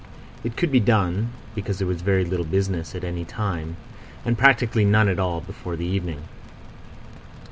[0.43, 3.77] It could be done, because there was very little business at any time,
[4.25, 6.23] and practically none at all before the evening.